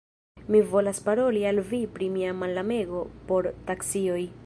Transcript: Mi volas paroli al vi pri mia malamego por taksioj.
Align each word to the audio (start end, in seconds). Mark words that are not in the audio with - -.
Mi 0.53 0.61
volas 0.71 1.01
paroli 1.09 1.45
al 1.51 1.61
vi 1.73 1.83
pri 1.99 2.09
mia 2.17 2.35
malamego 2.41 3.07
por 3.31 3.55
taksioj. 3.71 4.23